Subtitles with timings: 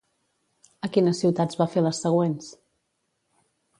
[0.87, 2.49] A quines ciutats va fer les següents?